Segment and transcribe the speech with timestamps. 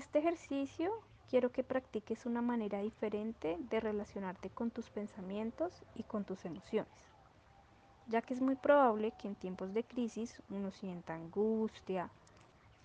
[0.00, 0.90] Este ejercicio
[1.28, 6.90] quiero que practiques una manera diferente de relacionarte con tus pensamientos y con tus emociones,
[8.06, 12.08] ya que es muy probable que en tiempos de crisis uno sienta angustia,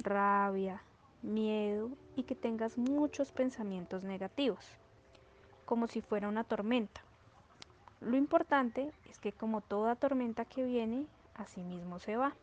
[0.00, 0.82] rabia,
[1.22, 4.66] miedo y que tengas muchos pensamientos negativos,
[5.66, 7.00] como si fuera una tormenta.
[8.00, 12.34] Lo importante es que como toda tormenta que viene, así mismo se va.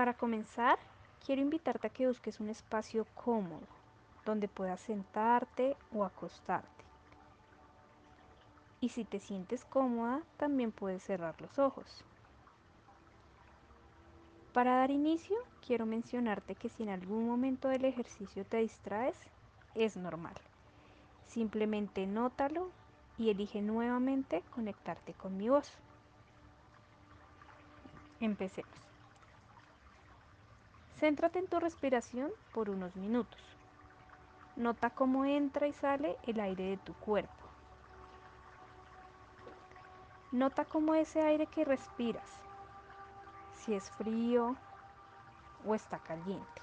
[0.00, 0.78] Para comenzar,
[1.26, 3.66] quiero invitarte a que busques un espacio cómodo,
[4.24, 6.84] donde puedas sentarte o acostarte.
[8.80, 12.02] Y si te sientes cómoda, también puedes cerrar los ojos.
[14.54, 19.18] Para dar inicio, quiero mencionarte que si en algún momento del ejercicio te distraes,
[19.74, 20.36] es normal.
[21.26, 22.70] Simplemente nótalo
[23.18, 25.70] y elige nuevamente conectarte con mi voz.
[28.18, 28.89] Empecemos.
[31.00, 33.40] Céntrate en tu respiración por unos minutos.
[34.54, 37.32] Nota cómo entra y sale el aire de tu cuerpo.
[40.30, 42.28] Nota cómo ese aire que respiras,
[43.54, 44.56] si es frío
[45.64, 46.62] o está caliente.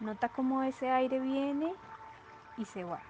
[0.00, 1.74] Nota cómo ese aire viene
[2.58, 3.00] y se va.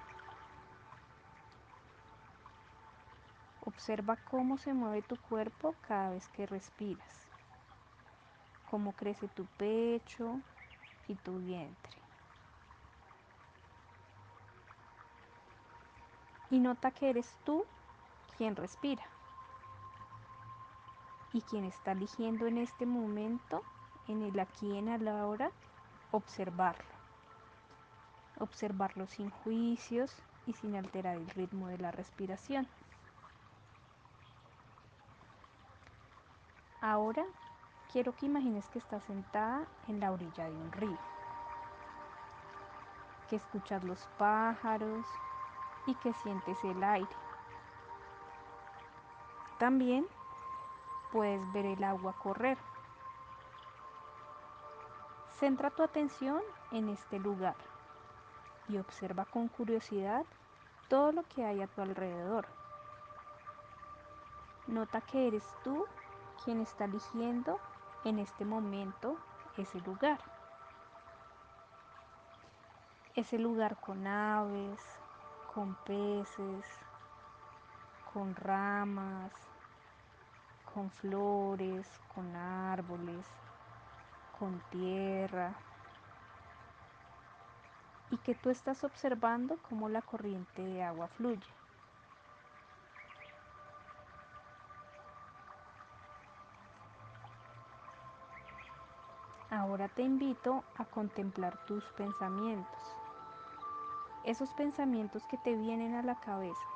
[3.64, 7.25] Observa cómo se mueve tu cuerpo cada vez que respiras
[8.77, 10.38] cómo crece tu pecho
[11.08, 11.96] y tu vientre.
[16.50, 17.64] Y nota que eres tú
[18.36, 19.02] quien respira
[21.33, 23.62] y quien está eligiendo en este momento,
[24.08, 25.51] en el aquí y en el ahora,
[26.11, 26.84] observarlo.
[28.40, 30.14] Observarlo sin juicios
[30.46, 32.68] y sin alterar el ritmo de la respiración.
[36.83, 37.24] Ahora
[37.96, 40.98] quiero que imagines que estás sentada en la orilla de un río,
[43.30, 45.07] que escuchas los pájaros
[45.86, 47.08] y que sientes el aire.
[49.58, 50.07] También
[51.11, 52.58] puedes ver el agua correr.
[55.39, 56.42] Centra tu atención
[56.73, 57.57] en este lugar
[58.68, 60.27] y observa con curiosidad
[60.89, 62.46] todo lo que hay a tu alrededor.
[64.67, 65.86] Nota que eres tú
[66.45, 67.58] quien está eligiendo
[68.08, 69.18] en este momento
[69.56, 70.20] ese lugar.
[73.17, 74.80] Ese lugar con aves,
[75.52, 76.64] con peces,
[78.12, 79.33] con ramas,
[80.72, 83.27] con flores, con árboles,
[84.39, 85.55] con tierra.
[88.11, 91.65] Y que tú estás observando cómo la corriente de agua fluye.
[99.56, 102.94] Ahora te invito a contemplar tus pensamientos,
[104.22, 106.68] esos pensamientos que te vienen a la cabeza.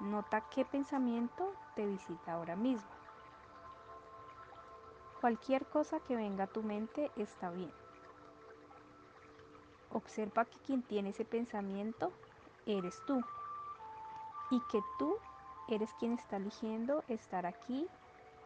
[0.00, 2.90] Nota qué pensamiento te visita ahora mismo.
[5.22, 7.72] Cualquier cosa que venga a tu mente está bien.
[9.90, 12.12] Observa que quien tiene ese pensamiento
[12.66, 13.24] eres tú
[14.50, 15.16] y que tú
[15.66, 17.88] eres quien está eligiendo estar aquí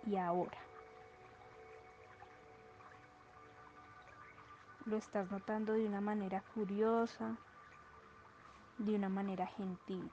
[0.07, 0.72] y ahora.
[4.87, 7.37] Lo estás notando de una manera curiosa,
[8.79, 10.11] de una manera gentil.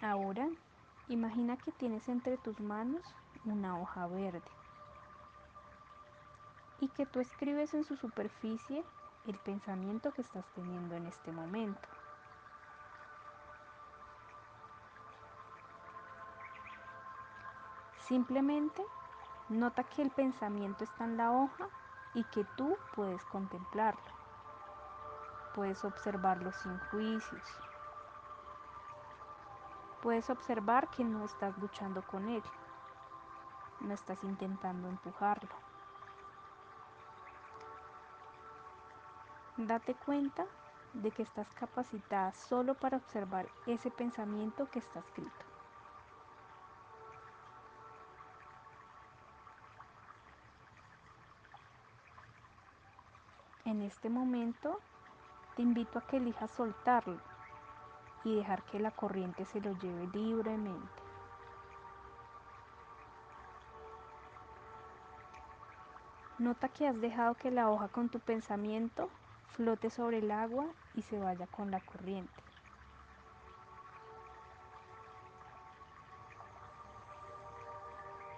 [0.00, 0.48] Ahora,
[1.08, 3.02] imagina que tienes entre tus manos
[3.44, 4.42] una hoja verde
[6.80, 8.84] y que tú escribes en su superficie
[9.26, 11.88] el pensamiento que estás teniendo en este momento.
[18.08, 18.82] Simplemente
[19.50, 21.68] Nota que el pensamiento está en la hoja
[22.14, 24.00] y que tú puedes contemplarlo.
[25.56, 27.42] Puedes observarlo sin juicios.
[30.02, 32.44] Puedes observar que no estás luchando con él.
[33.80, 35.50] No estás intentando empujarlo.
[39.56, 40.46] Date cuenta
[40.92, 45.49] de que estás capacitada solo para observar ese pensamiento que está escrito.
[53.70, 54.80] En este momento
[55.54, 57.20] te invito a que elijas soltarlo
[58.24, 61.02] y dejar que la corriente se lo lleve libremente.
[66.40, 69.08] Nota que has dejado que la hoja con tu pensamiento
[69.50, 72.42] flote sobre el agua y se vaya con la corriente.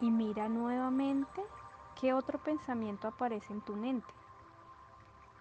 [0.03, 1.43] Y mira nuevamente
[1.99, 4.22] qué otro pensamiento aparece en tu mente.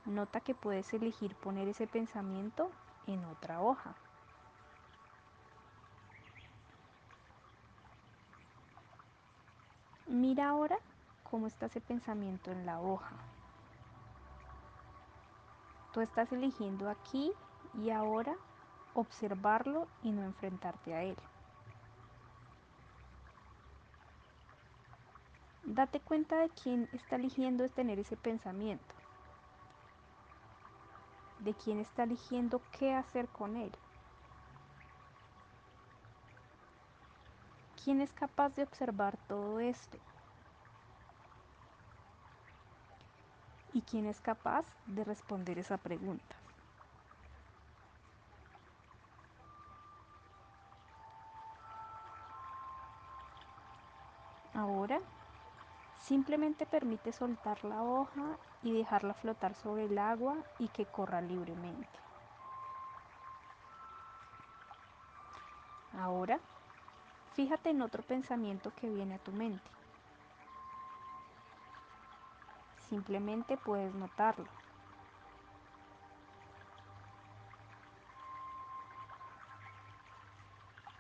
[0.05, 2.71] Nota que puedes elegir poner ese pensamiento
[3.07, 3.95] en otra hoja.
[10.07, 10.77] Mira ahora
[11.23, 13.15] cómo está ese pensamiento en la hoja.
[15.93, 17.31] Tú estás eligiendo aquí
[17.75, 18.35] y ahora
[18.93, 21.17] observarlo y no enfrentarte a él.
[25.63, 28.93] Date cuenta de quién está eligiendo tener ese pensamiento,
[31.41, 33.71] de quién está eligiendo qué hacer con él.
[37.83, 39.97] ¿Quién es capaz de observar todo esto?
[43.73, 46.35] ¿Y quién es capaz de responder esa pregunta?
[54.53, 55.01] Ahora
[56.01, 61.87] Simplemente permite soltar la hoja y dejarla flotar sobre el agua y que corra libremente.
[65.97, 66.39] Ahora,
[67.33, 69.69] fíjate en otro pensamiento que viene a tu mente.
[72.89, 74.47] Simplemente puedes notarlo.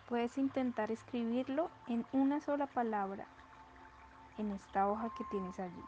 [0.07, 3.25] Puedes intentar escribirlo en una sola palabra
[4.41, 5.83] en esta hoja que tienes allí.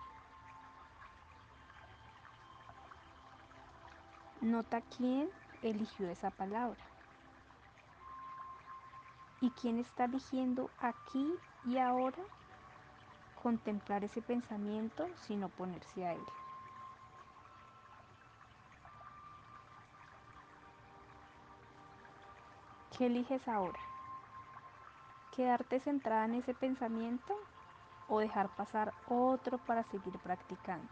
[4.42, 5.30] Nota quién
[5.62, 6.84] eligió esa palabra
[9.42, 11.34] y quién está eligiendo aquí
[11.66, 12.22] y ahora
[13.42, 16.26] contemplar ese pensamiento sin oponerse a él.
[22.98, 23.80] ¿Qué eliges ahora?
[25.36, 27.36] ¿Quedarte centrada en ese pensamiento
[28.14, 30.88] o dejar pasar otro para seguir practicando.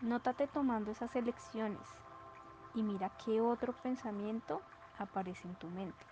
[0.00, 1.86] Nótate tomando esas elecciones
[2.74, 4.62] y mira qué otro pensamiento
[4.98, 6.06] aparece en tu mente.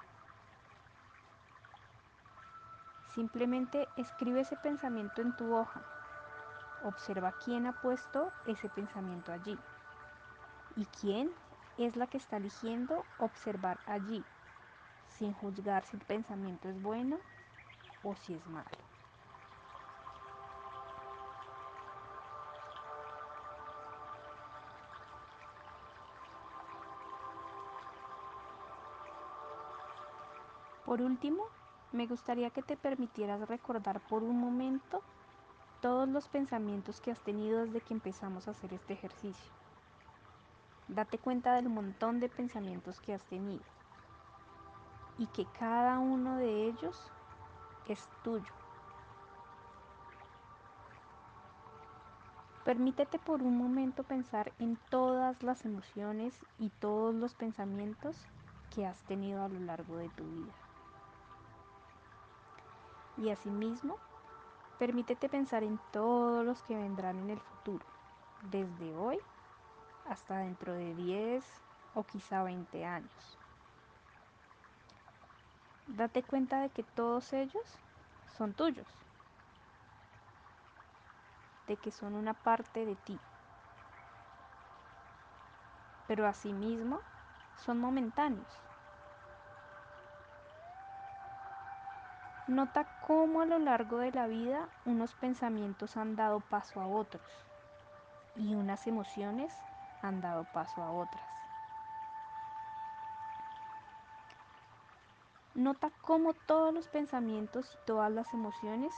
[3.15, 5.83] Simplemente escribe ese pensamiento en tu hoja.
[6.85, 9.59] Observa quién ha puesto ese pensamiento allí
[10.77, 11.33] y quién
[11.79, 14.23] es la que está eligiendo observar allí
[15.21, 17.19] sin juzgar si el pensamiento es bueno
[18.03, 18.67] o si es malo.
[30.87, 31.45] Por último,
[31.93, 35.03] me gustaría que te permitieras recordar por un momento
[35.83, 39.53] todos los pensamientos que has tenido desde que empezamos a hacer este ejercicio.
[40.89, 43.63] Date cuenta del montón de pensamientos que has tenido
[45.19, 47.11] y que cada uno de ellos
[47.87, 48.53] es tuyo.
[52.65, 58.17] Permítete por un momento pensar en todas las emociones y todos los pensamientos
[58.75, 60.53] que has tenido a lo largo de tu vida.
[63.17, 63.97] Y asimismo,
[64.79, 67.85] permítete pensar en todos los que vendrán en el futuro,
[68.51, 69.19] desde hoy
[70.09, 71.45] hasta dentro de 10
[71.95, 73.40] o quizá 20 años.
[75.97, 77.65] Date cuenta de que todos ellos
[78.37, 78.87] son tuyos,
[81.67, 83.19] de que son una parte de ti,
[86.07, 87.01] pero asimismo
[87.65, 88.47] son momentáneos.
[92.47, 97.23] Nota cómo a lo largo de la vida unos pensamientos han dado paso a otros
[98.35, 99.63] y unas emociones
[100.03, 101.40] han dado paso a otras.
[105.55, 108.95] Nota cómo todos los pensamientos y todas las emociones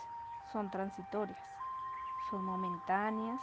[0.52, 1.38] son transitorias,
[2.28, 3.40] son momentáneas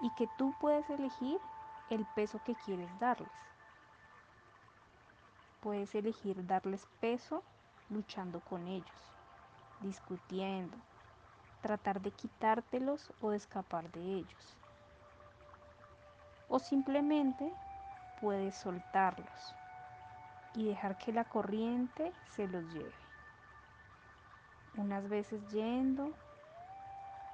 [0.00, 1.38] y que tú puedes elegir
[1.90, 3.30] el peso que quieres darles.
[5.60, 7.42] Puedes elegir darles peso
[7.90, 9.12] luchando con ellos,
[9.80, 10.78] discutiendo,
[11.60, 14.56] tratar de quitártelos o de escapar de ellos.
[16.48, 17.52] O simplemente
[18.22, 19.54] puedes soltarlos
[20.56, 22.94] y dejar que la corriente se los lleve.
[24.76, 26.12] Unas veces yendo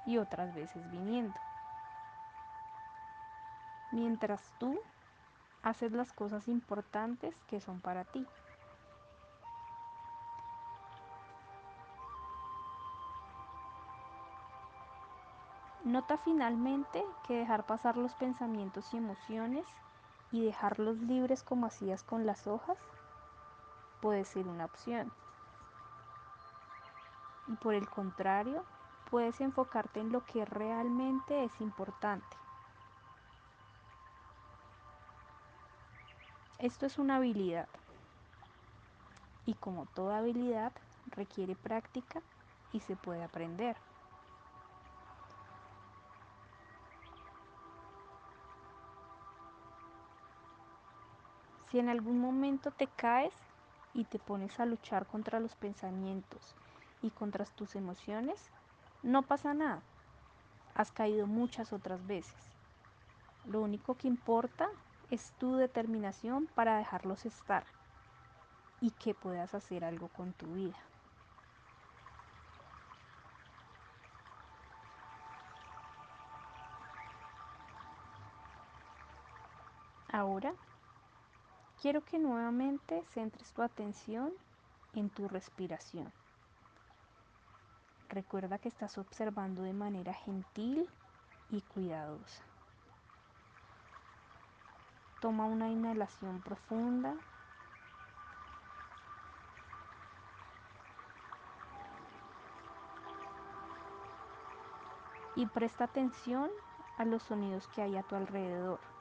[0.05, 1.39] y otras veces viniendo.
[3.91, 4.79] Mientras tú
[5.61, 8.27] haces las cosas importantes que son para ti.
[15.85, 19.65] Nota finalmente que dejar pasar los pensamientos y emociones
[20.31, 22.77] y dejarlos libres como hacías con las hojas
[24.03, 25.09] puede ser una opción.
[27.47, 28.65] Y por el contrario,
[29.09, 32.35] puedes enfocarte en lo que realmente es importante.
[36.57, 37.69] Esto es una habilidad.
[39.45, 40.73] Y como toda habilidad,
[41.07, 42.21] requiere práctica
[42.73, 43.77] y se puede aprender.
[51.71, 53.33] Si en algún momento te caes
[53.93, 56.55] y te pones a luchar contra los pensamientos
[57.01, 58.49] y contra tus emociones,
[59.03, 59.81] no pasa nada.
[60.75, 62.35] Has caído muchas otras veces.
[63.45, 64.69] Lo único que importa
[65.11, 67.65] es tu determinación para dejarlos estar
[68.81, 70.77] y que puedas hacer algo con tu vida.
[80.11, 80.53] Ahora
[81.83, 84.31] quiero que nuevamente centres tu atención
[84.93, 86.13] en tu respiración.
[88.07, 90.89] Recuerda que estás observando de manera gentil
[91.49, 92.41] y cuidadosa.
[95.19, 97.15] Toma una inhalación profunda.
[105.35, 106.49] Y presta atención
[106.97, 108.92] a los sonidos que hay a tu alrededor.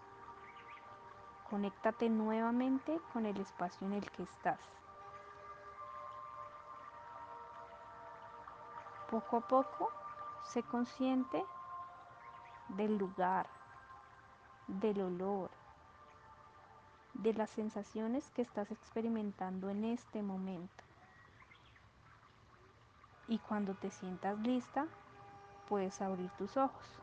[1.52, 4.58] Conéctate nuevamente con el espacio en el que estás.
[9.10, 9.92] Poco a poco,
[10.44, 11.44] sé consciente
[12.68, 13.46] del lugar,
[14.66, 15.50] del olor,
[17.12, 20.84] de las sensaciones que estás experimentando en este momento.
[23.28, 24.86] Y cuando te sientas lista,
[25.68, 27.01] puedes abrir tus ojos.